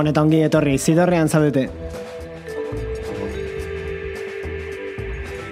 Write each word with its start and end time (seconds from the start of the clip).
Gabon 0.00 0.08
eta 0.14 0.22
ongi 0.24 0.38
etorri, 0.40 0.78
zidorrean 0.80 1.28
zaudete. 1.28 1.66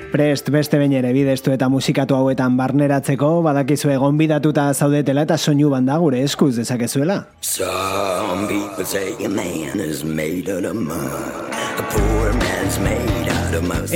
Prest 0.09 0.49
beste 0.49 0.79
bain 0.81 0.95
ere 0.97 1.11
bidestu 1.13 1.53
eta 1.53 1.69
musikatu 1.69 2.17
hauetan 2.17 2.57
barneratzeko, 2.57 3.29
badakizu 3.45 3.93
egon 3.93 4.17
bidatuta 4.17 4.71
zaudetela 4.73 5.27
eta 5.29 5.37
soinu 5.37 5.69
banda 5.75 5.99
gure 6.01 6.23
eskuz 6.25 6.55
dezakezuela. 6.57 7.27
Some 7.43 8.49
people 8.49 8.87
say 8.87 9.13
a 9.23 9.29
man 9.29 9.85
is 9.85 10.03
made 10.03 10.49
of 10.49 10.75
mud. 10.75 11.48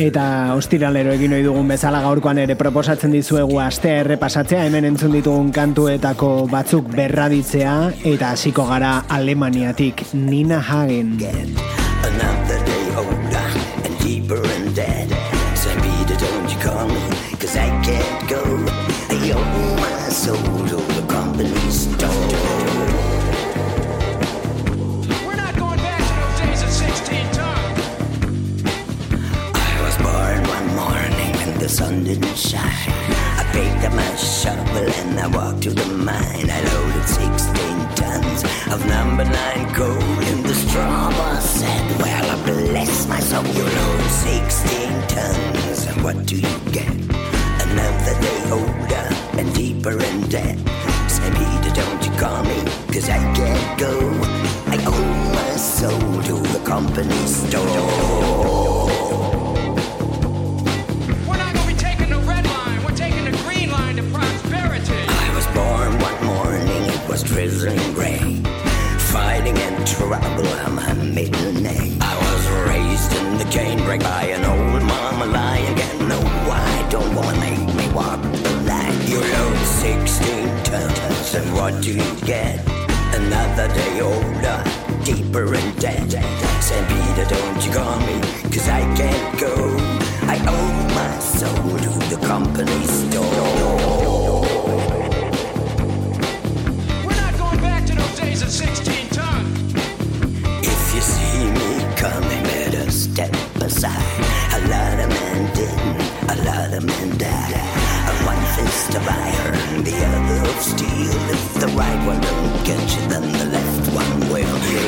Eta 0.02 0.54
ostiralero 0.56 1.12
egin 1.12 1.34
ohi 1.36 1.44
dugun 1.44 1.68
bezala 1.68 2.00
gaurkoan 2.04 2.40
ere 2.42 2.56
proposatzen 2.58 3.12
dizuegu 3.12 3.60
astea 3.60 4.00
errepasatzea 4.06 4.64
hemen 4.68 4.88
entzun 4.88 5.12
ditugun 5.18 5.52
kantuetako 5.52 6.32
batzuk 6.52 6.88
berraditzea 6.96 7.76
eta 8.14 8.32
hasiko 8.32 8.66
gara 8.72 8.96
Alemaniatik 9.20 10.06
Nina 10.14 10.64
Hagen. 10.64 11.81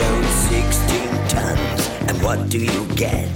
Load 0.00 0.26
16 0.50 1.28
tons, 1.28 1.88
and 2.08 2.16
what 2.22 2.48
do 2.48 2.58
you 2.58 2.84
get? 2.96 3.28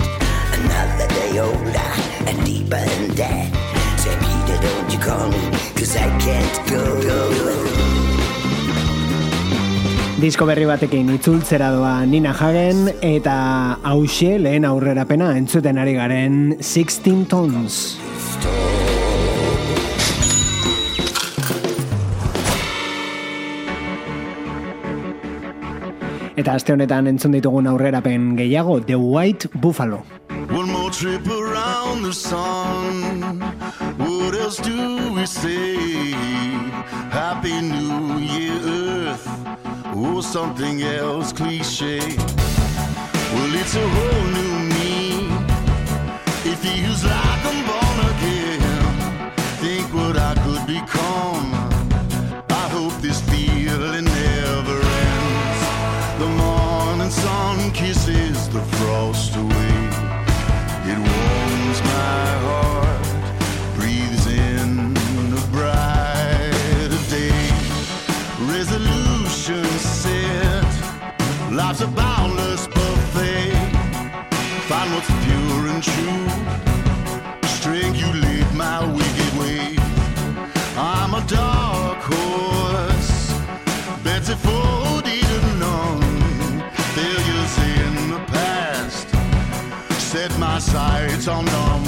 Another 0.59 1.09
day 1.09 1.39
older 1.39 1.91
and 2.27 2.37
deeper 2.45 2.77
in 2.77 3.15
debt. 3.15 3.49
Say, 3.99 4.15
Peter, 4.25 4.59
don't 4.63 4.93
you 4.93 4.99
call 4.99 5.29
me, 5.29 5.43
cause 5.79 5.97
I 5.97 6.09
can't 6.19 6.57
go. 6.71 6.83
go. 7.03 7.19
Disko 10.19 10.49
berri 10.51 10.65
batekin 10.67 11.13
itzultzera 11.15 11.69
doa 11.71 12.03
Nina 12.03 12.33
Hagen 12.35 12.89
eta 13.07 13.79
hause 13.87 14.35
lehen 14.43 14.67
aurrerapena 14.67 15.31
entzuten 15.39 15.79
ari 15.79 15.95
garen 15.95 16.57
16 16.59 17.29
Tons. 17.31 18.08
Eta 26.39 26.55
aste 26.55 26.71
honetan 26.73 27.11
entzun 27.11 27.33
ditugun 27.35 27.67
aurrerapen 27.67 28.37
gehiago 28.39 28.79
The 28.87 28.95
White 28.95 29.49
Buffalo. 29.55 30.05
One 30.51 30.71
more 30.71 30.91
trip 30.91 31.27
around 31.27 32.05
the 32.05 32.13
sun 32.13 33.41
What 33.99 34.35
else 34.35 34.57
do 34.57 35.13
we 35.15 35.27
say 35.27 35.77
Happy 37.11 37.61
New 37.61 38.19
Year 38.19 38.57
Earth 38.65 39.27
or 39.99 40.23
something 40.23 40.83
else 40.83 41.33
cliche. 41.33 41.99
Well, 43.35 43.55
it's 43.55 43.75
a 43.75 43.89
whole 43.95 44.27
new 44.39 44.55
me. 44.73 45.29
It 46.51 46.57
feels 46.59 47.05
like 47.05 47.43
I'm 47.51 47.61
born 47.67 47.99
again. 48.13 48.61
Think 49.63 49.93
what 49.93 50.17
I 50.17 50.35
could 50.45 50.67
become. 50.67 51.48
Pure 75.81 75.85
and 75.85 75.85
true. 75.85 77.49
Strangulate 77.49 78.53
my 78.55 78.85
wicked 78.93 79.39
way. 79.39 79.77
I'm 80.77 81.15
a 81.15 81.25
dark 81.27 81.99
horse. 82.01 83.33
Betsy 84.03 84.35
Ford 84.35 85.07
eaten 85.07 85.59
none. 85.59 86.63
Failures 86.95 87.59
in 87.77 88.11
the 88.11 88.21
past. 88.27 89.09
Set 90.01 90.37
my 90.39 90.59
sights 90.59 91.29
on 91.29 91.45
number 91.45 91.88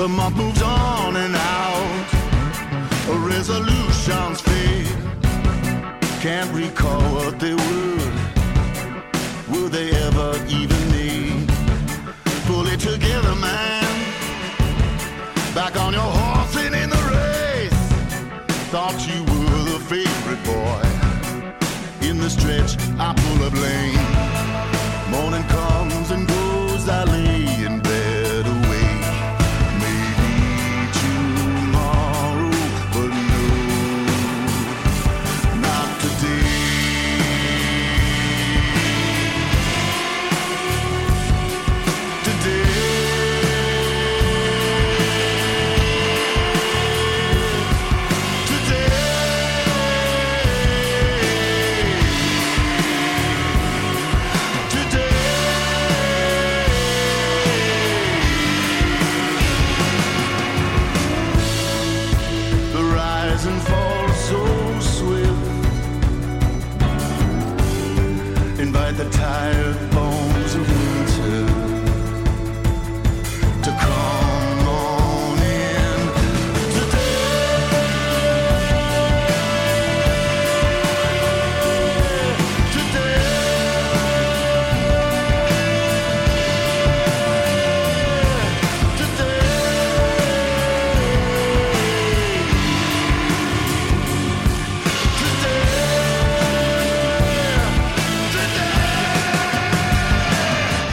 The 0.00 0.08
month 0.08 0.34
moves 0.34 0.62
on 0.62 1.14
and 1.14 1.36
out, 1.36 2.08
a 3.10 3.18
resolutions 3.18 4.40
fade. 4.40 4.86
Can't 6.22 6.50
recall 6.54 7.02
what 7.16 7.38
they 7.38 7.52
were. 7.52 8.12
Will 9.50 9.68
they 9.68 9.90
ever 9.90 10.42
even 10.48 10.80
need? 10.90 11.46
Pull 12.46 12.66
it 12.68 12.80
together, 12.80 13.34
man. 13.34 13.84
Back 15.54 15.76
on 15.76 15.92
your 15.92 16.00
horse 16.00 16.56
and 16.56 16.74
in 16.74 16.88
the 16.88 17.02
race. 17.12 17.80
Thought 18.72 18.96
you 19.06 19.22
were 19.24 19.64
the 19.70 19.80
favorite 19.84 20.42
boy. 20.48 22.08
In 22.08 22.16
the 22.16 22.30
stretch, 22.30 22.78
I 22.98 23.12
pull 23.14 23.44
up 23.46 23.52
lane. 23.52 24.09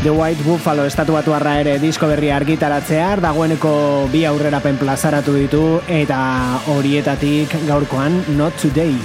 The 0.08 0.14
White 0.16 0.44
Buffalo 0.46 0.86
estatuatu 0.88 1.34
ere 1.36 1.80
disko 1.84 2.08
berria 2.08 2.38
argitaratzear, 2.38 3.20
dagoeneko 3.20 4.08
bi 4.08 4.24
aurrerapen 4.24 4.80
plazaratu 4.80 5.34
ditu 5.36 5.82
eta 5.86 6.62
horietatik 6.72 7.52
gaurkoan 7.68 8.24
Not 8.38 8.56
Today. 8.56 8.96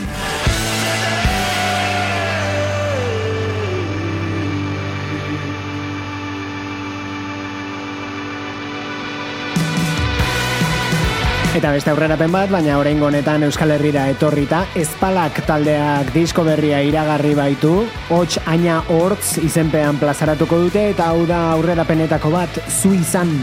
Eta 11.52 11.68
beste 11.68 11.90
aurrerapen 11.92 12.32
bat, 12.32 12.48
baina 12.48 12.78
oraingo 12.80 13.10
honetan 13.10 13.42
Euskal 13.44 13.74
Herrira 13.74 14.06
etorrita, 14.08 14.62
Espalak 14.80 15.42
taldeak 15.44 16.08
disko 16.14 16.46
berria 16.48 16.80
iragarri 16.80 17.34
baitu, 17.36 17.74
hots 18.08 18.40
aina 18.48 18.78
hortz 18.88 19.36
izenpean 19.44 20.00
plazaratuko 20.00 20.62
dute 20.64 20.88
eta 20.94 21.12
hau 21.12 21.26
da 21.28 21.44
aurrerapenetako 21.52 22.32
bat, 22.32 22.60
zu 22.72 22.96
izan. 22.96 23.36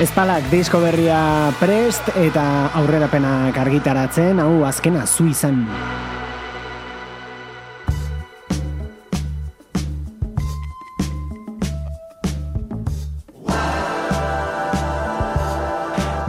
Espalak 0.00 0.46
disko 0.48 0.78
berria 0.80 1.52
prest 1.60 2.06
eta 2.16 2.42
aurrerapenak 2.80 3.58
argitaratzen, 3.60 4.40
hau 4.40 4.62
azkena 4.64 5.02
zu 5.04 5.26
izan. 5.28 5.58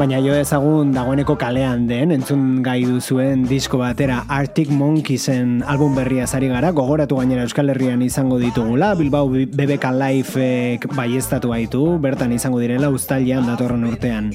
Baina 0.01 0.17
jo 0.17 0.33
ezagun 0.33 0.95
dagoeneko 0.95 1.35
kalean 1.37 1.83
den, 1.85 2.09
entzun 2.15 2.63
gai 2.65 2.79
duzuen 2.89 3.43
disko 3.45 3.77
batera 3.77 4.23
Arctic 4.33 4.71
Monkeysen 4.73 5.59
album 5.61 5.93
berria 5.93 6.25
zari 6.25 6.47
gara, 6.49 6.71
gogoratu 6.73 7.19
gainera 7.19 7.43
Euskal 7.45 7.69
Herrian 7.69 8.01
izango 8.01 8.39
ditugula, 8.41 8.95
Bilbao 8.97 9.29
BBK 9.29 9.91
Life 9.93 10.87
baiestatu 10.97 11.51
baitu, 11.53 11.83
bertan 12.01 12.33
izango 12.33 12.63
direla 12.63 12.89
ustalian 12.89 13.45
datorren 13.45 13.85
urtean. 13.91 14.31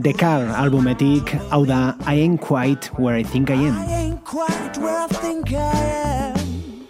The 0.00 0.14
Car 0.16 0.48
albumetik, 0.56 1.34
hau 1.50 1.66
da 1.68 1.92
I 2.06 2.22
ain't 2.24 2.40
quite 2.40 2.88
where 2.96 3.20
I 3.20 3.24
think 3.24 3.50
I 3.50 3.60
am. 3.68 3.76
I 3.76 3.92
ain't 3.92 4.24
quite 4.24 4.80
where 4.80 5.04
I 5.04 5.08
think 5.20 5.52
I 5.52 6.32
am 6.32 6.88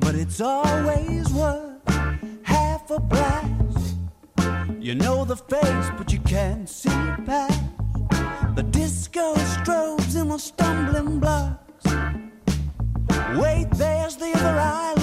But 0.00 0.16
it's 0.16 0.40
always 0.40 1.30
worth 1.30 1.78
half 2.42 2.90
a 2.90 2.98
blast 2.98 3.49
You 4.78 4.94
know 4.94 5.24
the 5.24 5.36
face, 5.36 5.90
but 5.98 6.12
you 6.12 6.20
can't 6.20 6.68
see 6.68 6.90
past 7.26 7.60
the 8.54 8.62
disco 8.62 9.34
strobes 9.34 10.16
and 10.20 10.30
the 10.30 10.38
stumbling 10.38 11.18
blocks. 11.18 11.86
Wait, 13.36 13.68
there's 13.72 14.16
the 14.16 14.32
other 14.36 14.58
island 14.60 14.99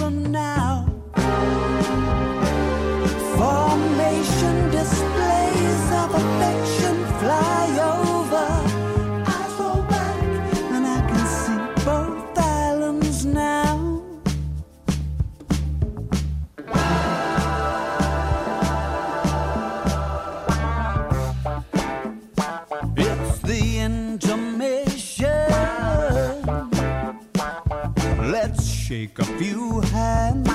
shake 29.08 29.20
a 29.20 29.26
few 29.38 29.82
hands. 29.82 30.48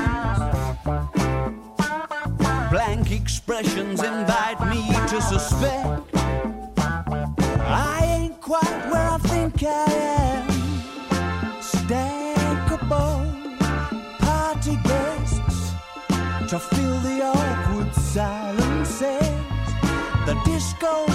Blank 2.70 3.12
expressions 3.12 4.02
invite 4.02 4.60
me 4.68 4.82
to 5.08 5.20
suspect 5.20 6.14
I 6.78 8.00
ain't 8.18 8.40
quite 8.40 8.82
where 8.90 9.08
I 9.10 9.18
think 9.18 9.62
I 9.62 9.92
am. 10.28 10.48
Stackable 11.60 13.20
party 14.18 14.76
guests 14.84 15.72
to 16.48 16.58
fill 16.58 16.98
the 17.00 17.22
awkward 17.22 17.94
silences. 17.94 19.28
The 20.26 20.40
disco 20.44 21.11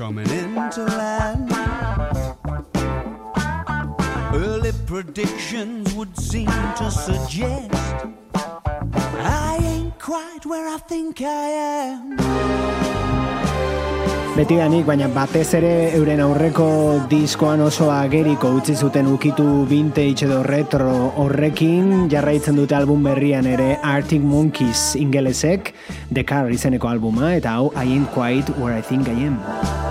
coming 0.00 0.30
into 0.30 0.80
land. 0.96 1.52
Early 4.32 4.72
predictions 4.86 5.92
would 5.92 6.16
seem 6.16 6.48
to 6.80 6.90
suggest 6.90 7.68
I 9.20 9.58
ain't 9.60 9.98
quite 9.98 10.46
where 10.46 10.66
I 10.72 10.78
think 10.88 11.20
I 11.20 11.48
am. 11.84 12.16
Beti 14.32 14.56
danik, 14.56 14.86
baina 14.88 15.10
batez 15.12 15.52
ere 15.58 15.92
euren 15.98 16.24
aurreko 16.24 16.70
diskoan 17.10 17.60
oso 17.60 17.90
ageriko 17.92 18.54
utzi 18.56 18.78
zuten 18.78 19.12
ukitu 19.12 19.66
vintage 19.68 20.24
edo 20.24 20.40
retro 20.48 21.12
horrekin 21.20 22.08
jarraitzen 22.08 22.56
dute 22.56 22.78
album 22.78 23.04
berrian 23.04 23.44
ere 23.44 23.76
Arctic 23.82 24.24
Monkeys 24.24 24.94
ingelesek 24.96 25.74
The 26.08 26.24
Car 26.24 26.48
izeneko 26.56 26.88
albuma 26.88 27.34
eta 27.36 27.58
hau 27.58 27.70
I 27.76 27.84
ain't 27.84 28.10
quite 28.16 28.48
where 28.56 28.72
I 28.72 28.80
think 28.80 29.12
I 29.12 29.20
am. 29.28 29.89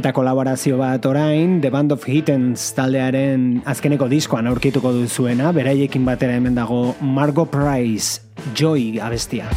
Eta 0.00 0.14
kolaborazio 0.16 0.78
bat 0.80 1.04
orain, 1.04 1.58
The 1.60 1.68
Band 1.68 1.92
of 1.92 2.06
Hittens 2.08 2.70
taldearen 2.72 3.58
azkeneko 3.68 4.06
diskoan 4.08 4.48
aurkituko 4.48 4.94
duzuena, 4.96 5.50
beraiekin 5.52 6.06
batera 6.08 6.38
hemen 6.38 6.56
dago 6.56 6.94
Margot 7.04 7.52
Price, 7.52 8.22
Joy 8.56 8.96
abestia. 8.96 9.50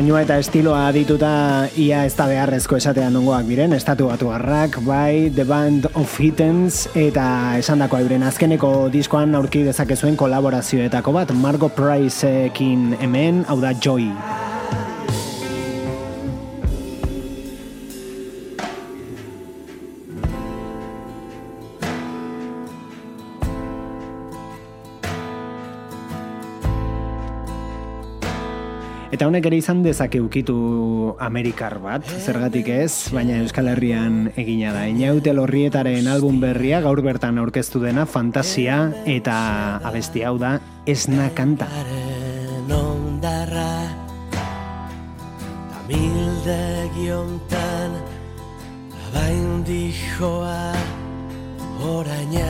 Soinua 0.00 0.22
eta 0.24 0.38
estiloa 0.40 0.86
dituta 0.96 1.30
ia 1.76 2.06
ez 2.08 2.14
da 2.16 2.24
beharrezko 2.24 2.78
esatean 2.80 3.12
nongoak 3.12 3.44
diren, 3.44 3.74
estatu 3.76 4.06
batu 4.08 4.30
harrak, 4.32 4.78
bai, 4.86 5.28
The 5.28 5.44
Band 5.44 5.90
of 5.92 6.14
Hittens, 6.16 6.86
eta 6.96 7.58
esan 7.60 7.84
euren 7.84 8.24
azkeneko 8.24 8.88
diskoan 8.88 9.34
aurki 9.34 9.60
dezakezuen 9.66 10.16
kolaborazioetako 10.16 11.12
bat, 11.12 11.34
Margot 11.36 11.76
Priceekin 11.76 12.96
hemen, 12.96 13.44
hau 13.48 13.60
da 13.60 13.74
Joy. 13.74 14.08
Eta 29.20 29.26
honek 29.28 29.44
ere 29.50 29.58
izan 29.60 29.82
dezake 29.84 30.16
ukitu 30.24 30.54
Amerikar 31.20 31.74
bat, 31.82 32.06
zergatik 32.24 32.70
ez, 32.72 33.12
baina 33.12 33.34
Euskal 33.42 33.66
Herrian 33.68 34.30
egina 34.32 34.70
da. 34.72 34.86
Inaute 34.88 35.34
lorrietaren 35.36 36.06
album 36.08 36.38
berria 36.40 36.78
gaur 36.80 37.02
bertan 37.04 37.36
aurkeztu 37.36 37.82
dena 37.82 38.06
fantasia 38.08 38.78
eta 39.04 39.34
abesti 39.84 40.24
hau 40.24 40.38
da 40.40 40.54
esna 40.88 41.28
kanta. 41.36 41.68
Tamilde 45.74 46.88
giontan 46.96 48.00
Abain 49.04 49.60
dijoa 49.68 50.72
oraina 51.92 52.48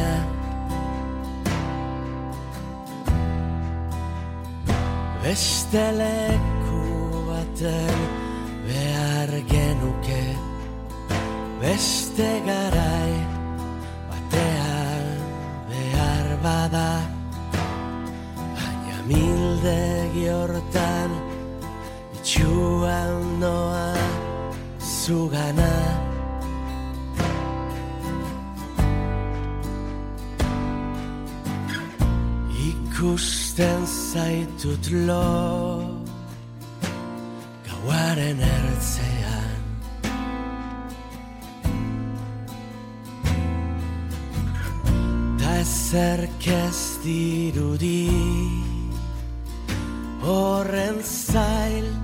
Bestelek 5.26 6.59
baten 7.60 7.98
behar 8.66 9.30
genuke. 9.48 10.24
Beste 11.60 12.28
garai 12.46 13.12
batean 14.08 15.06
behar 15.68 16.28
bada. 16.44 16.90
Baina 18.56 18.98
mildegi 19.08 20.26
hortan 20.28 21.10
itxuan 22.16 23.40
noa 23.40 23.94
zugana. 24.78 25.72
Ikusten 32.70 33.86
zaitut 33.86 34.84
lo 35.06 35.99
gauaren 37.80 38.40
ertzean. 38.40 39.60
Ta 45.38 45.54
ezerk 45.60 46.46
ez 46.46 46.98
dirudi 47.04 48.10
horren 50.22 51.00
zail 51.04 51.99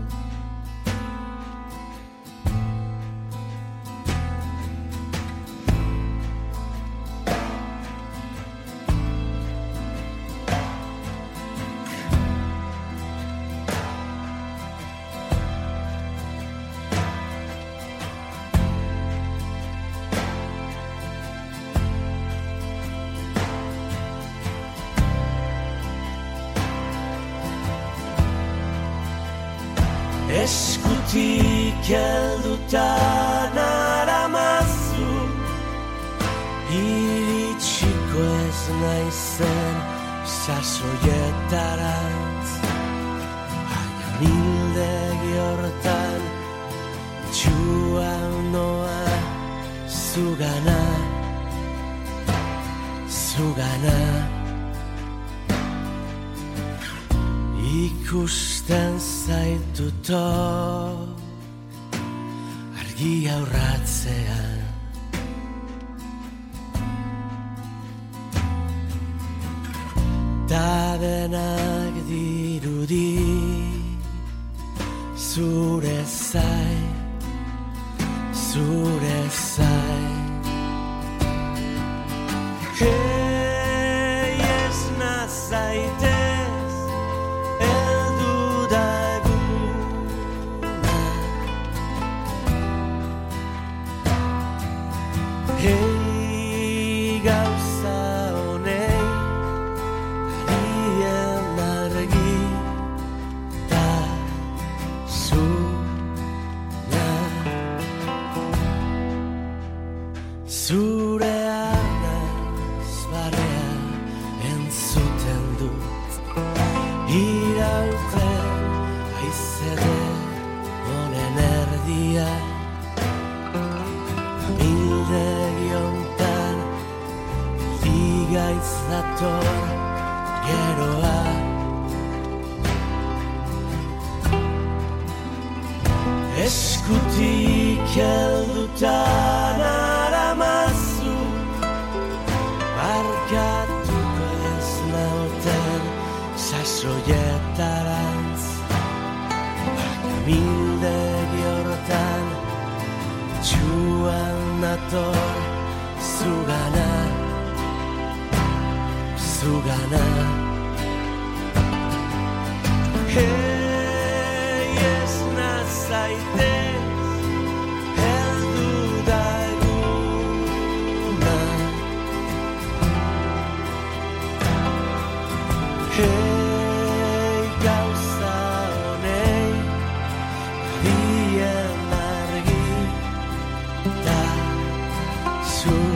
You. 185.67 185.96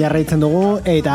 Jarraitzen 0.00 0.40
dugu 0.40 0.80
eta 0.88 1.14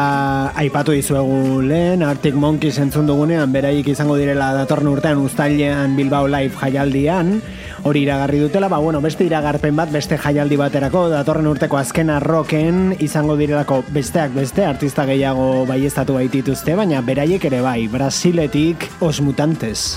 aipatu 0.62 0.93
dizuegu 0.95 1.62
lehen 1.65 2.04
Arctic 2.06 2.36
Monkeys 2.38 2.78
entzun 2.82 3.08
dugunean 3.10 3.52
beraik 3.54 3.88
izango 3.91 4.17
direla 4.19 4.52
datorren 4.54 4.91
urtean 4.91 5.21
uztailean 5.24 5.95
Bilbao 5.98 6.30
Live 6.30 6.56
jaialdian 6.62 7.39
hori 7.86 8.02
iragarri 8.02 8.39
dutela, 8.41 8.67
ba, 8.67 8.80
bueno, 8.82 9.02
beste 9.02 9.28
iragarpen 9.28 9.76
bat, 9.78 9.91
beste 9.93 10.17
jaialdi 10.17 10.58
baterako, 10.58 11.06
datorren 11.13 11.52
urteko 11.52 11.78
azken 11.78 12.10
arroken 12.10 12.95
izango 13.00 13.38
direlako 13.38 13.84
besteak 13.93 14.34
beste, 14.34 14.65
artista 14.65 15.06
gehiago 15.06 15.67
baiestatu 15.69 16.17
baitituzte, 16.17 16.74
baina 16.80 17.04
beraiek 17.06 17.45
ere 17.52 17.62
bai, 17.65 17.80
Brasiletik 17.91 18.89
os 19.06 19.21
mutantes. 19.21 19.91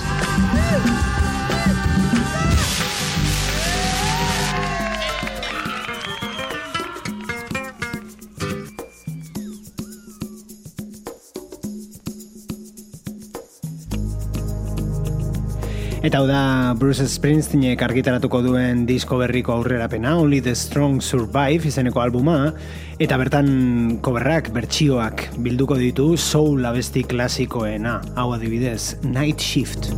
Eta 16.09 16.23
hau 16.23 16.25
da 16.25 16.73
Bruce 16.73 17.03
Springsteenek 17.05 17.83
argitaratuko 17.85 18.39
duen 18.41 18.79
disko 18.89 19.19
berriko 19.19 19.53
aurrerapena, 19.53 20.15
Only 20.17 20.39
the 20.41 20.55
Strong 20.57 21.03
Survive 21.05 21.69
izeneko 21.69 22.01
albuma, 22.01 22.49
eta 22.97 23.13
bertan 23.21 23.99
koberrak, 24.01 24.49
bertsioak 24.55 25.27
bilduko 25.45 25.77
ditu 25.77 26.07
soul 26.17 26.65
abesti 26.65 27.03
klasikoena, 27.05 27.99
hau 28.17 28.31
adibidez, 28.33 28.95
Night 29.03 29.37
Shift. 29.37 29.91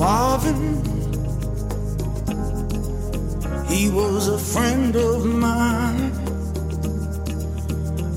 Marvin 0.00 0.80
He 3.68 3.90
was 3.90 4.28
a 4.28 4.38
friend 4.38 4.96
of 4.96 5.26
mine 5.26 6.08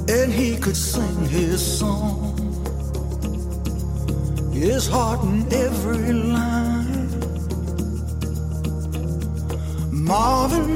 And 0.07 0.31
he 0.31 0.55
could 0.55 0.77
sing 0.77 1.25
his 1.25 1.59
song 1.59 2.24
his 4.55 4.87
heart 4.87 5.21
in 5.23 5.53
every 5.53 6.13
line. 6.13 7.09
Marvin 9.91 10.73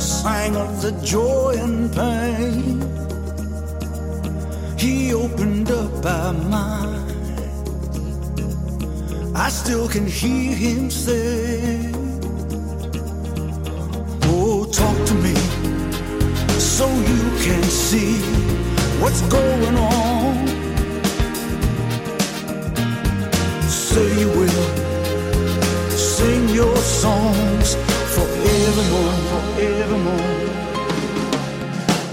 sang 0.00 0.54
of 0.56 0.80
the 0.80 0.92
joy 1.04 1.54
and 1.58 1.92
pain. 1.92 2.80
He 4.78 5.12
opened 5.12 5.70
up 5.70 6.06
our 6.06 6.32
mind. 6.32 6.98
I 9.34 9.48
still 9.48 9.88
can 9.88 10.06
hear 10.06 10.54
him 10.54 10.88
say, 10.88 11.90
Oh, 14.34 14.68
talk 14.70 14.98
to 15.10 15.14
me 15.14 15.34
so 16.60 16.86
you 17.10 17.22
can 17.46 17.62
see 17.64 18.14
what's 19.00 19.22
going 19.22 19.76
on. 19.76 20.21
Say 23.92 24.20
you 24.20 24.28
will 24.28 24.62
sing 25.90 26.48
your 26.48 26.76
songs 26.76 27.74
forevermore, 28.14 29.16
forevermore. 29.30 30.38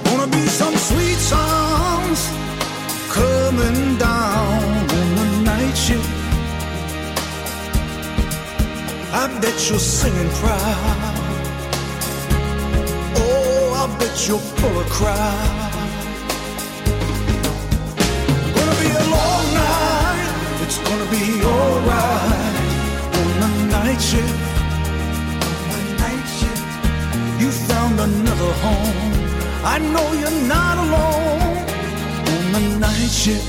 Gonna 0.04 0.30
be 0.38 0.46
some 0.62 0.76
sweet 0.90 1.20
songs 1.34 2.20
coming 3.18 3.98
down 3.98 4.64
on 5.00 5.08
the 5.24 5.42
night 5.52 5.78
shift. 5.86 6.12
I 9.22 9.24
bet 9.42 9.58
you're 9.70 9.88
singing 10.00 10.32
proud. 10.42 11.16
Oh, 13.24 13.84
I 13.84 13.86
bet 14.00 14.28
you'll 14.28 14.48
pull 14.60 14.76
a 14.82 14.86
crowd. 14.98 15.69
Night 24.00 24.08
shift. 24.08 24.40
The 25.72 25.80
night 26.00 26.28
shift, 26.38 26.64
you 27.42 27.52
found 27.52 28.00
another 28.00 28.54
home. 28.64 29.14
I 29.64 29.78
know 29.80 30.14
you're 30.14 30.42
not 30.48 30.78
alone 30.78 31.58
on 32.32 32.52
the 32.54 32.60
night 32.80 33.12
shift. 33.12 33.46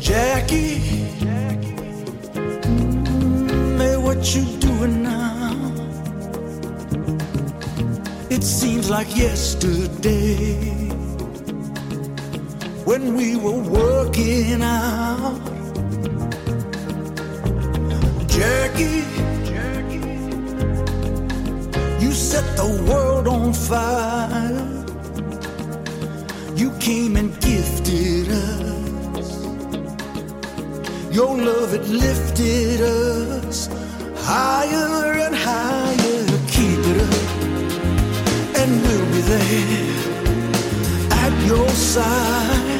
Jackie, 0.00 0.80
mm, 2.64 3.78
hey, 3.78 3.96
what 3.96 4.34
you 4.34 4.44
doing 4.58 5.02
now? 5.04 5.72
It 8.28 8.42
seems 8.42 8.90
like 8.90 9.16
yesterday 9.16 10.79
when 12.90 13.14
we 13.14 13.36
were 13.36 13.62
working 13.80 14.60
out. 14.62 15.38
Jackie, 18.26 19.04
Jackie, 19.50 20.10
you 22.02 22.10
set 22.10 22.46
the 22.56 22.68
world 22.88 23.28
on 23.28 23.52
fire. 23.52 24.66
You 26.56 26.72
came 26.80 27.14
and 27.14 27.30
gifted 27.40 28.28
us. 28.48 29.28
Your 31.14 31.32
love, 31.48 31.72
it 31.78 31.86
lifted 31.86 32.80
us 32.80 33.68
higher 34.16 35.12
and 35.26 35.36
higher. 35.36 36.26
Keep 36.56 36.80
it 36.92 36.98
up 37.08 37.26
and 38.60 38.70
we'll 38.82 39.06
be 39.14 39.20
there 39.32 40.00
at 41.24 41.32
your 41.46 41.68
side. 41.68 42.79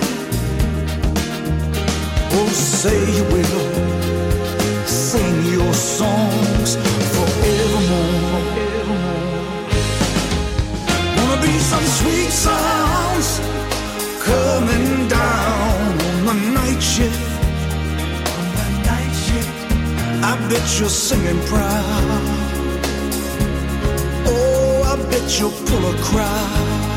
Oh, 2.33 2.49
say 2.53 2.99
you 3.17 3.25
will 3.25 4.87
sing 4.87 5.37
your 5.57 5.75
songs 5.75 6.77
forevermore. 7.15 8.43
Wanna 11.17 11.39
be 11.43 11.55
some 11.73 11.87
sweet 11.99 12.31
sounds 12.47 13.29
coming 14.29 15.09
down 15.09 15.93
on 16.29 16.37
the 16.43 16.51
night 16.61 16.83
shift. 16.83 17.31
I 20.23 20.37
bet 20.49 20.79
you're 20.79 20.89
singing 20.89 21.41
proud 21.47 22.51
Oh, 24.27 24.83
I 24.93 24.97
bet 25.11 25.41
you'll 25.41 25.51
pull 25.51 25.85
a 25.93 25.97
crowd. 26.03 26.91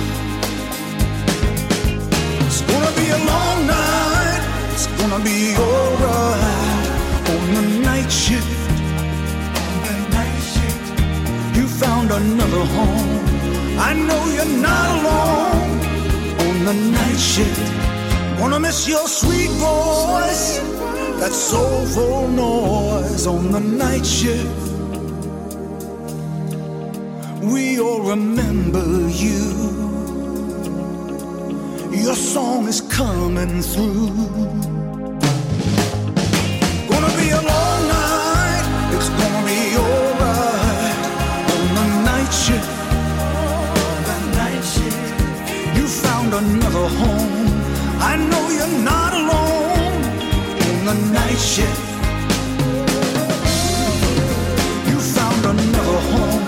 It's 2.46 2.62
gonna 2.62 2.91
be 2.96 3.10
a 3.10 3.17
long 3.26 3.67
night. 3.67 3.92
Gonna 5.04 5.22
be 5.22 5.54
alright 5.58 6.88
on 7.34 7.54
the 7.56 7.80
night 7.84 8.10
shift. 8.10 8.48
On 9.62 9.74
the 9.86 9.96
night 10.18 10.42
shift, 10.54 11.58
you 11.58 11.68
found 11.68 12.10
another 12.10 12.63
home. 12.76 13.20
I 13.78 13.92
know 14.08 14.22
you're 14.36 14.56
not 14.70 14.88
alone 14.96 15.72
on 16.48 16.56
the 16.70 16.74
night 16.98 17.20
shift. 17.20 18.39
Wanna 18.39 18.62
miss 18.62 18.88
your 18.88 19.06
sweet 19.10 19.52
voice, 19.60 20.60
that 21.20 21.34
soulful 21.34 22.30
noise 22.30 23.28
on 23.28 23.52
the 23.52 23.60
night 23.60 24.06
shift 24.06 24.63
we 27.42 27.78
all 27.78 28.04
remember 28.04 28.86
you. 29.10 29.52
Your 31.92 32.16
song 32.16 32.70
is 32.70 32.80
coming 32.80 33.62
through. 33.62 34.73
Another 46.34 46.88
home. 47.00 47.48
I 48.00 48.17
know 48.17 48.50
you're 48.50 48.80
not 48.84 49.13
alone 49.13 50.04
on 50.67 50.86
the 50.86 50.96
night 51.13 51.38
shift. 51.38 51.82
You 54.89 54.98
found 55.00 55.46
another 55.46 56.00
home. 56.13 56.43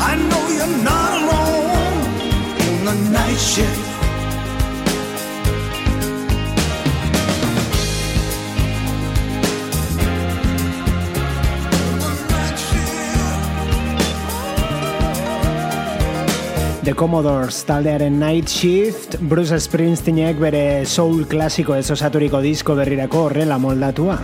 I 0.00 0.16
know 0.16 0.44
you're 0.56 0.76
not 0.90 1.10
alone 1.20 2.00
on 2.66 2.84
the 2.86 3.10
night 3.10 3.38
shift. 3.38 3.89
The 16.82 16.94
Commodores 16.94 17.64
taldearen 17.68 18.18
Night 18.18 18.48
Shift, 18.48 19.18
Bruce 19.20 19.58
Springsteenek 19.60 20.40
bere 20.40 20.62
soul 20.88 21.26
klasiko 21.28 21.76
ez 21.76 21.90
osaturiko 21.92 22.40
disko 22.40 22.78
berrirako 22.78 23.26
horrela 23.28 23.60
moldatua. 23.60 24.16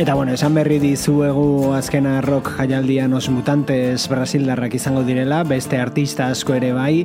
Eta 0.00 0.14
bueno, 0.14 0.32
esan 0.32 0.54
berri 0.56 0.78
dizuegu 0.80 1.74
azkena 1.76 2.22
rock 2.24 2.54
jaialdian 2.56 3.12
os 3.12 3.26
mutantes 3.28 4.06
brasildarrak 4.08 4.72
izango 4.78 5.02
direla, 5.04 5.42
beste 5.44 5.76
artista 5.76 6.30
asko 6.32 6.54
ere 6.56 6.70
bai, 6.72 7.02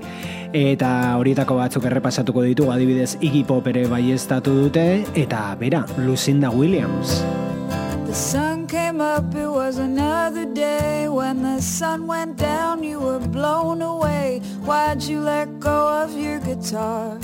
eta 0.55 0.91
horietako 1.19 1.57
batzuk 1.59 1.89
errepasatuko 1.89 2.45
ditu, 2.47 2.69
adibidez 2.71 3.17
Iggy 3.19 3.41
Pop 3.49 3.67
ere 3.67 3.83
bai 3.91 4.13
estatu 4.15 4.53
dute, 4.61 5.03
eta 5.11 5.41
bera, 5.59 5.83
Lucinda 5.97 6.47
Williams. 6.49 7.19
The 8.05 8.13
sun 8.15 8.65
came 8.65 9.01
up, 9.01 9.35
it 9.35 9.49
was 9.49 9.77
another 9.77 10.45
day 10.45 11.09
When 11.09 11.43
the 11.43 11.59
sun 11.59 12.07
went 12.07 12.37
down, 12.37 12.81
you 12.81 13.01
were 13.01 13.19
blown 13.19 13.81
away 13.81 14.39
Why'd 14.63 15.03
you 15.03 15.19
let 15.19 15.59
go 15.59 15.89
of 15.89 16.15
your 16.15 16.39
guitar? 16.39 17.17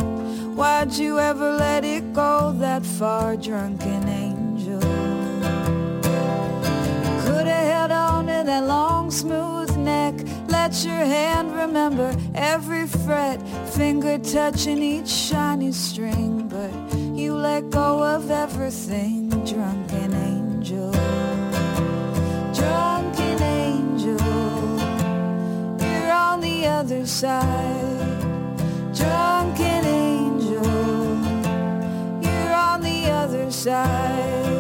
Why'd 0.54 0.92
you 0.92 1.18
ever 1.18 1.54
let 1.54 1.86
it 1.86 2.12
go 2.12 2.52
that 2.60 2.84
far, 2.84 3.38
drunken 3.38 4.10
angel? 4.10 4.31
That 7.88 8.64
long 8.66 9.10
smooth 9.12 9.76
neck. 9.78 10.14
Let 10.48 10.84
your 10.84 10.94
hand 10.94 11.56
remember 11.56 12.16
every 12.36 12.88
fret, 12.88 13.42
finger 13.70 14.18
touching 14.18 14.82
each 14.82 15.08
shiny 15.08 15.72
string. 15.72 16.48
But 16.48 16.72
you 17.18 17.34
let 17.34 17.70
go 17.70 18.04
of 18.04 18.30
everything, 18.30 19.30
drunken 19.46 20.14
angel. 20.14 20.92
Drunken 22.54 23.42
angel, 23.42 24.20
you're 25.80 26.12
on 26.12 26.42
the 26.42 26.68
other 26.68 27.06
side. 27.06 28.22
Drunken 28.94 29.86
angel, 29.86 30.64
you're 32.22 32.54
on 32.54 32.82
the 32.82 33.10
other 33.12 33.52
side. 33.52 34.51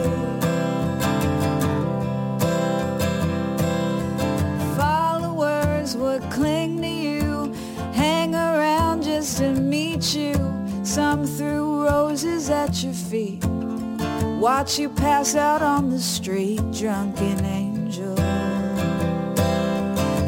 Meet 10.01 10.15
you. 10.15 10.83
Some 10.83 11.25
threw 11.25 11.83
roses 11.83 12.49
at 12.49 12.83
your 12.83 12.93
feet, 12.93 13.45
watch 14.39 14.79
you 14.79 14.89
pass 14.89 15.35
out 15.35 15.61
on 15.61 15.89
the 15.89 15.99
street, 15.99 16.59
drunken 16.71 17.45
angel. 17.45 18.15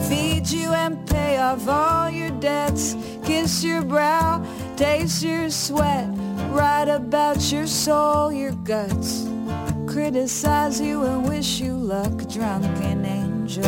Feed 0.08 0.48
you 0.48 0.74
and 0.74 1.08
pay 1.08 1.38
off 1.38 1.68
all 1.68 2.10
your 2.10 2.30
debts, 2.40 2.96
kiss 3.26 3.64
your 3.64 3.82
brow, 3.82 4.46
taste 4.76 5.24
your 5.24 5.50
sweat, 5.50 6.08
write 6.50 6.90
about 6.90 7.52
your 7.52 7.66
soul, 7.66 8.32
your 8.32 8.54
guts. 8.64 9.28
Criticize 9.88 10.80
you 10.80 11.04
and 11.04 11.28
wish 11.28 11.60
you 11.60 11.74
luck, 11.74 12.16
drunken 12.30 13.06
angel. 13.06 13.64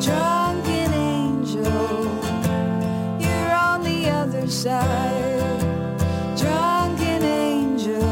Drunk 0.00 0.64
you're 0.66 1.68
on 1.68 2.23
the 4.04 4.10
other 4.10 4.48
side. 4.48 5.60
Drunken 6.36 7.22
angel, 7.22 8.02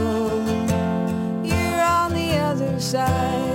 you're 1.45 1.81
on 1.81 2.15
the 2.15 2.37
other 2.37 2.81
side. 2.81 3.52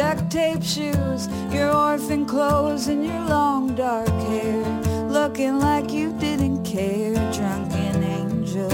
Duct 0.00 0.30
tape 0.30 0.62
shoes, 0.62 1.28
your 1.52 1.70
orphan 1.76 2.24
clothes, 2.24 2.86
and 2.88 3.04
your 3.04 3.20
long 3.28 3.74
dark 3.74 4.08
hair. 4.30 4.64
Looking 5.10 5.58
like 5.58 5.92
you 5.92 6.14
didn't 6.18 6.64
care, 6.64 7.12
drunken 7.30 8.02
angel. 8.02 8.70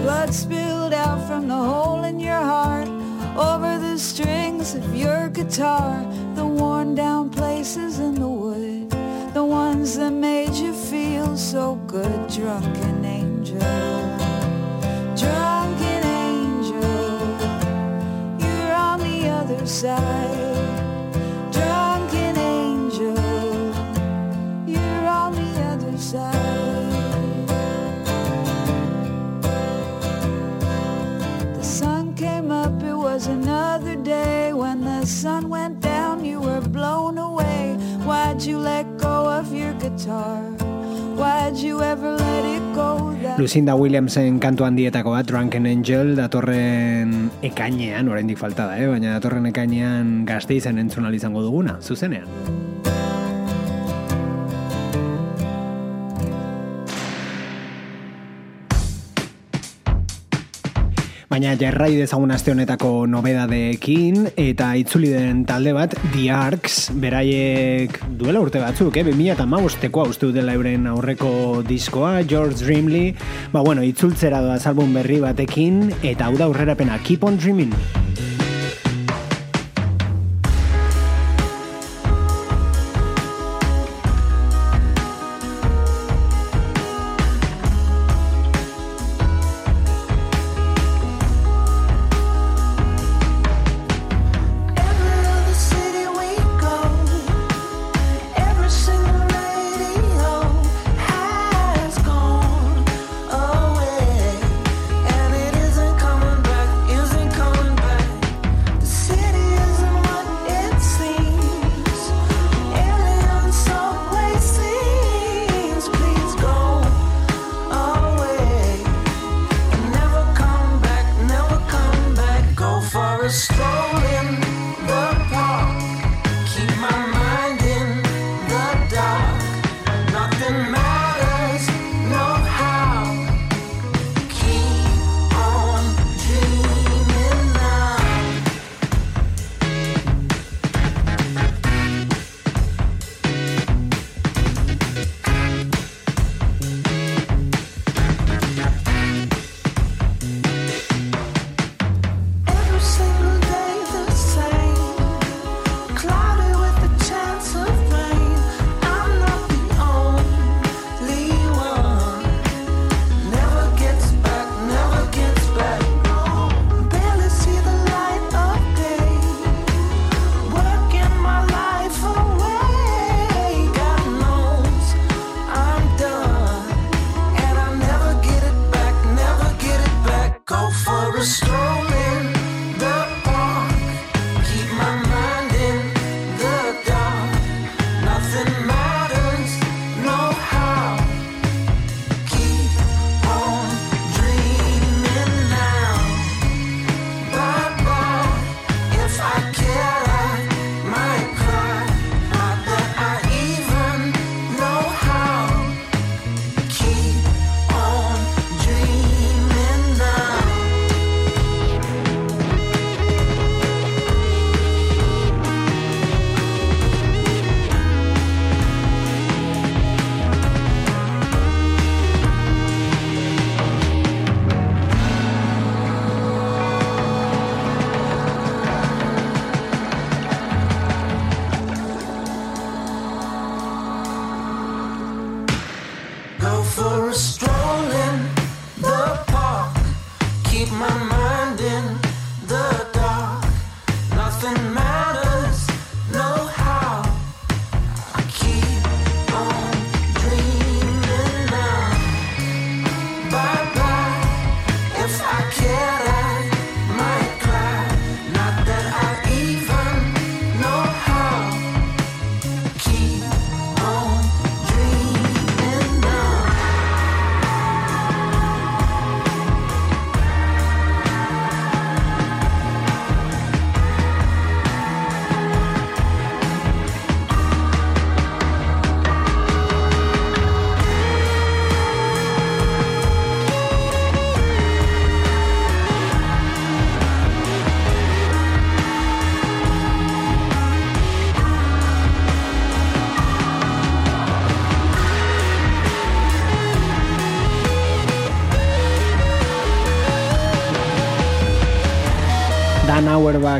Blood 0.00 0.32
spilled 0.32 0.94
out 0.94 1.20
from 1.28 1.48
the 1.48 1.62
hole 1.70 2.04
in 2.04 2.18
your 2.18 2.42
heart 2.54 2.88
over 3.36 3.78
the 3.78 3.98
strings 3.98 4.74
of 4.74 4.96
your 4.96 5.28
guitar, 5.28 6.02
the 6.34 6.46
worn 6.46 6.94
down 6.94 7.28
places 7.28 7.98
in 7.98 8.14
the 8.14 8.32
wood, 8.42 8.88
the 9.34 9.44
ones 9.44 9.98
that 9.98 10.12
made 10.12 10.54
you 10.54 10.72
feel 10.72 11.36
so 11.36 11.74
good, 11.86 12.18
drunken 12.30 13.04
angel. 13.04 13.89
Side. 19.80 20.68
Drunken 21.50 22.36
angel 22.36 23.16
You're 24.68 25.06
on 25.08 25.32
the 25.32 25.52
other 25.72 25.96
side. 25.96 27.48
The 31.56 31.64
sun 31.64 32.12
came 32.14 32.50
up, 32.50 32.82
it 32.82 32.92
was 32.92 33.26
another 33.26 33.96
day. 33.96 34.52
When 34.52 34.84
the 34.84 35.06
sun 35.06 35.48
went 35.48 35.80
down, 35.80 36.26
you 36.26 36.40
were 36.40 36.60
blown 36.60 37.16
away. 37.16 37.80
Why'd 38.04 38.42
you 38.42 38.58
let 38.58 38.84
go 38.98 39.32
of 39.32 39.48
your 39.54 39.72
guitar? 39.80 40.44
Why'd 41.16 41.56
you 41.56 41.80
ever 41.80 42.16
let 42.16 42.44
it 42.44 42.60
Lucinda 43.40 43.72
Williamsen 43.72 44.36
kantu 44.36 44.68
handietako 44.68 45.16
bat, 45.16 45.24
Drunken 45.24 45.64
Angel, 45.64 46.12
datorren 46.12 47.19
ekainean, 47.42 48.08
oraindik 48.08 48.38
falta 48.40 48.66
da, 48.68 48.78
eh? 48.80 48.88
baina 48.90 49.16
datorren 49.16 49.48
ekainean 49.50 50.24
gazte 50.28 50.56
izan 50.58 50.78
entzun 50.78 51.08
izango 51.14 51.42
duguna, 51.46 51.78
zuzenean. 51.80 52.69
Baina 61.30 61.52
jarrai 61.54 61.92
dezagun 61.94 62.32
aste 62.34 62.50
honetako 62.50 63.04
nobedadeekin 63.06 64.32
eta 64.34 64.72
itzuli 64.80 65.12
den 65.14 65.44
talde 65.46 65.70
bat 65.76 65.94
The 66.08 66.24
Arcs, 66.34 66.80
beraiek 67.04 68.00
duela 68.18 68.42
urte 68.42 68.58
batzuk, 68.58 68.98
eh? 68.98 69.06
2008ko 69.06 70.08
uste 70.10 70.32
dela 70.34 70.58
euren 70.58 70.90
aurreko 70.90 71.62
diskoa, 71.62 72.24
George 72.26 72.58
Dreamly, 72.64 73.14
ba 73.54 73.62
bueno, 73.62 73.86
itzultzera 73.86 74.42
doa 74.42 74.58
album 74.58 74.98
berri 74.98 75.22
batekin 75.22 75.84
eta 76.02 76.26
hau 76.26 76.34
da 76.34 76.50
aurrerapena 76.50 76.98
Keep 77.06 77.30
on 77.30 77.38
Dreaming. 77.38 77.99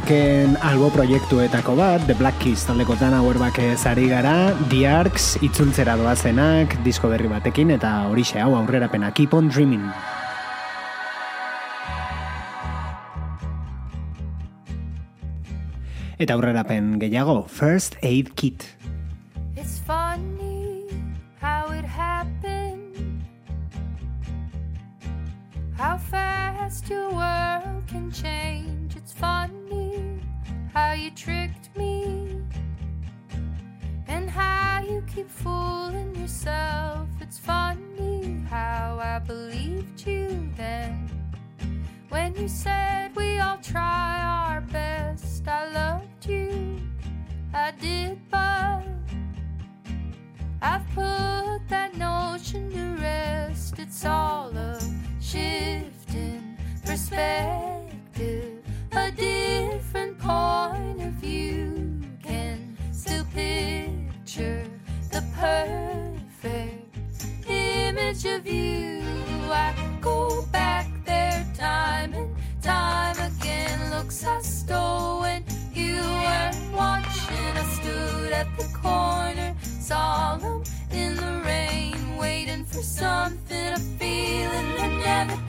Auerbachen 0.00 0.56
albo 0.64 0.88
proiektuetako 0.88 1.74
bat, 1.76 2.00
The 2.08 2.14
Black 2.16 2.38
Keys 2.40 2.62
taldeko 2.64 2.94
Dan 2.96 3.12
Auerbach 3.12 3.58
zari 3.76 4.08
gara, 4.08 4.56
The 4.70 4.86
Arcs 4.88 5.36
itzultzera 5.44 5.92
doazenak, 6.00 6.78
disko 6.86 7.10
berri 7.12 7.28
batekin, 7.28 7.68
eta 7.76 8.08
horixe 8.08 8.40
hau 8.40 8.54
aurrerapena, 8.56 9.12
Keep 9.12 9.34
on 9.34 9.50
Dreaming. 9.52 9.84
Eta 16.16 16.32
aurrerapen 16.32 16.96
gehiago, 16.98 17.44
First 17.46 18.00
Aid 18.00 18.32
Kit. 18.36 18.64
It's 19.54 19.78
funny 19.84 20.88
how 21.42 21.68
it 21.72 21.84
happened 21.84 23.20
How 25.76 25.98
fast 25.98 26.88
your 26.88 27.10
world 27.10 27.84
can 27.86 28.10
change 28.10 28.90
funny 29.20 29.79
how 30.72 30.92
you 30.92 31.10
tricked 31.10 31.74
me 31.76 32.38
and 34.06 34.30
how 34.30 34.82
you 34.88 35.02
keep 35.12 35.28
fooling 35.28 36.14
yourself. 36.14 37.08
It's 37.20 37.38
funny 37.38 38.42
how 38.48 38.98
I 39.00 39.18
believed 39.18 40.06
you 40.06 40.48
then 40.56 41.10
when 42.08 42.34
you 42.36 42.48
said 42.48 43.14
we 43.16 43.38
all 43.38 43.58
try 43.58 44.20
our 44.22 44.60
best. 44.60 45.46
I 45.48 45.70
loved 45.72 46.26
you, 46.26 46.80
I 47.52 47.72
did, 47.72 48.18
but 48.30 48.82
I've 50.62 50.86
put 50.94 51.60
that 51.68 51.96
notion 51.96 52.70
to 52.70 53.02
rest. 53.02 53.78
It's 53.78 54.04
all 54.04 54.50
a 54.56 54.78
shift 55.20 56.14
in 56.14 56.56
perspective 56.84 58.59
a 58.92 59.10
different 59.12 60.18
point 60.18 61.00
of 61.00 61.12
view 61.14 62.00
can 62.22 62.76
still 62.92 63.24
picture 63.34 64.64
the 65.10 65.22
perfect 65.34 67.26
image 67.48 68.24
of 68.24 68.46
you. 68.46 69.02
I 69.52 69.74
go 70.00 70.44
back 70.52 70.86
there 71.04 71.46
time 71.56 72.14
and 72.14 72.34
time 72.62 73.16
again. 73.32 73.90
Looks 73.90 74.24
I 74.24 74.40
stole 74.40 75.20
when 75.20 75.44
you 75.72 75.96
weren't 75.96 76.72
watching. 76.74 77.56
I 77.56 77.64
stood 77.80 78.32
at 78.32 78.48
the 78.56 78.68
corner, 78.82 79.54
solemn 79.62 80.64
in 80.90 81.16
the 81.16 81.42
rain, 81.44 82.16
waiting 82.16 82.64
for 82.64 82.82
something, 82.82 83.72
a 83.72 83.78
feeling 83.98 84.74
that 84.76 85.26
never 85.26 85.39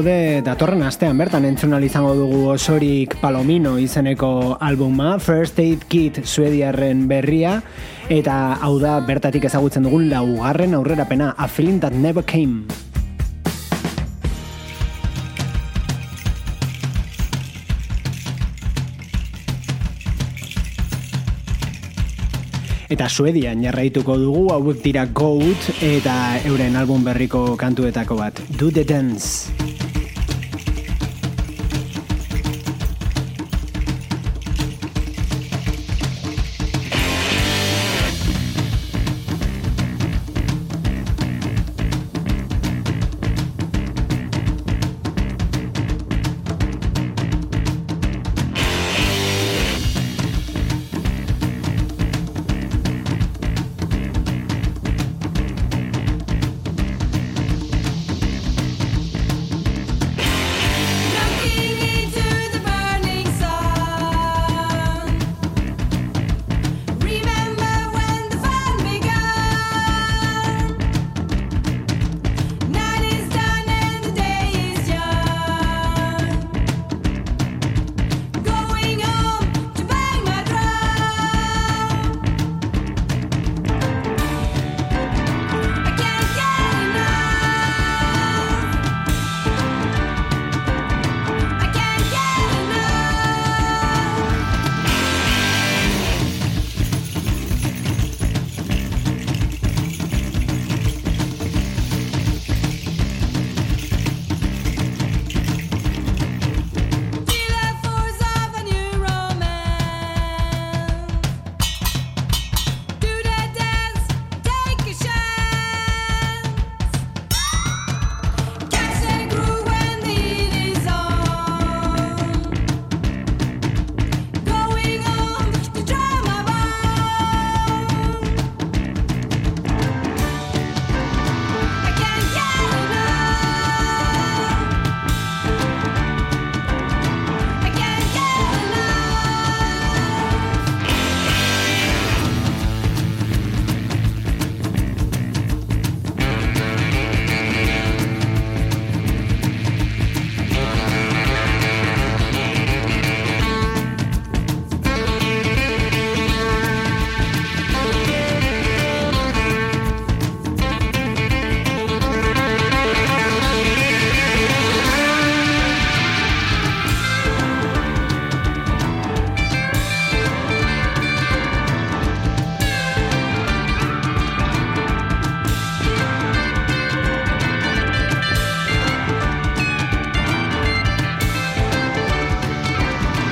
gaude 0.00 0.40
datorren 0.40 0.80
astean 0.86 1.18
bertan 1.20 1.44
entzun 1.44 1.74
izango 1.84 2.14
dugu 2.16 2.48
osorik 2.48 3.18
Palomino 3.20 3.76
izeneko 3.76 4.56
albuma 4.56 5.18
First 5.20 5.58
Aid 5.60 5.84
Kit 5.92 6.24
Suediarren 6.24 7.04
berria 7.06 7.60
eta 8.08 8.56
hau 8.64 8.78
da 8.80 9.00
bertatik 9.04 9.44
ezagutzen 9.44 9.84
dugun 9.84 10.08
laugarren 10.08 10.72
aurrerapena 10.72 11.34
A 11.36 11.46
Feeling 11.48 11.80
That 11.80 11.92
Never 11.92 12.24
Came 12.24 12.64
Eta 22.88 23.06
Suedian 23.06 23.60
jarraituko 23.60 24.16
dugu 24.16 24.48
hauek 24.54 24.80
dira 24.80 25.04
Goat 25.12 25.68
eta 25.84 26.40
euren 26.48 26.80
album 26.80 27.04
berriko 27.04 27.52
kantuetako 27.60 28.16
bat. 28.16 28.40
Do 28.56 28.72
the 28.72 28.82
dance. 28.82 29.69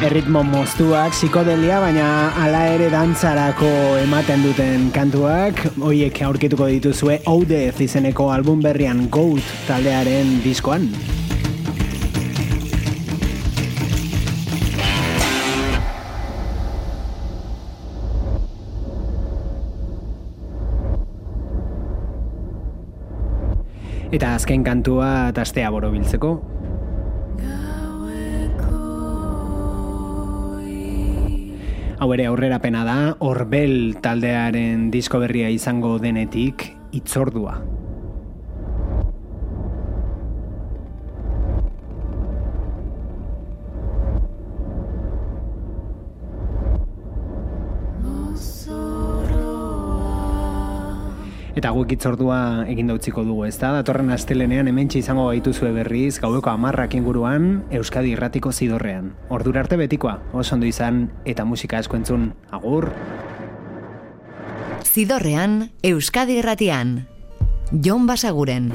Erritmo 0.08 0.40
moztuak, 0.40 1.12
psikodelia, 1.12 1.82
baina 1.82 2.04
ala 2.40 2.62
ere 2.72 2.86
dantzarako 2.88 3.68
ematen 4.00 4.40
duten 4.40 4.86
kantuak, 4.94 5.60
hoiek 5.84 6.22
aurkituko 6.24 6.64
dituzue 6.72 7.18
Oudez 7.28 7.74
izeneko 7.84 8.30
album 8.32 8.62
berrian 8.64 9.04
Goat 9.12 9.44
taldearen 9.68 10.38
diskoan. 10.40 10.88
Eta 24.08 24.32
azken 24.38 24.64
kantua 24.64 25.34
tastea 25.36 25.68
borobiltzeko, 25.68 26.38
Hau 31.98 32.12
ere 32.14 32.28
aurrerapena 32.30 32.84
da, 32.86 32.98
Orbel 33.26 33.96
taldearen 33.98 34.84
disko 34.94 35.18
berria 35.18 35.48
izango 35.50 35.96
denetik 35.98 36.62
itzordua. 36.94 37.56
Eta 51.58 51.72
guk 51.74 51.90
itzordua 51.90 52.66
egin 52.70 52.92
dautziko 52.92 53.24
dugu, 53.26 53.42
ez 53.48 53.56
da? 53.58 53.72
Datorren 53.74 54.12
astelenean 54.14 54.68
hemen 54.70 54.92
izango 54.94 55.24
gaituzue 55.26 55.72
berriz, 55.74 56.20
gaueko 56.22 56.52
amarrak 56.52 56.94
inguruan, 56.94 57.64
Euskadi 57.74 58.12
irratiko 58.14 58.52
zidorrean. 58.52 59.10
Ordura 59.28 59.64
arte 59.64 59.76
betikoa, 59.80 60.20
oso 60.32 60.54
ondo 60.54 60.70
izan, 60.70 61.08
eta 61.26 61.44
musika 61.44 61.80
asko 61.82 61.98
entzun, 61.98 62.30
agur! 62.54 62.92
Zidorrean, 64.86 65.72
Euskadi 65.82 66.38
irratian. 66.38 67.08
Jon 67.72 68.06
Basaguren. 68.06 68.70